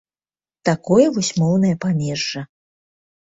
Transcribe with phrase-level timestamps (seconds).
[0.69, 2.41] Такое вось моўнае памежжа!